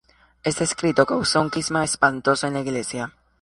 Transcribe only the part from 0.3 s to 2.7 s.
Este escrito causó un cisma espantoso en la